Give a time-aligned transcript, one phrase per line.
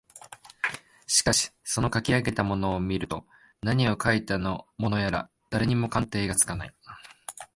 [1.05, 3.23] しかしそのかき上げたものを見ると
[3.61, 6.73] 何をかいたものやら誰にも鑑定がつかない